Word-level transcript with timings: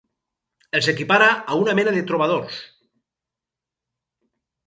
Els 0.77 0.87
equipara 0.93 1.25
a 1.33 1.57
una 1.65 1.75
mena 1.79 1.93
de 1.97 2.01
trobadors. 2.11 2.57